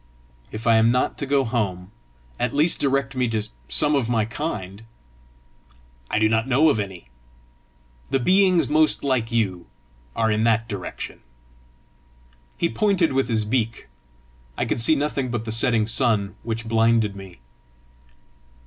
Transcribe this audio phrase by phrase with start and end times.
[0.51, 1.91] "If I am not to go home,
[2.39, 4.81] at least direct me to some of my kind."
[6.09, 7.09] "I do not know of any.
[8.09, 9.67] The beings most like you
[10.15, 11.19] are in that direction."
[12.57, 13.89] He pointed with his beak.
[14.57, 17.37] I could see nothing but the setting sun, which blinded me.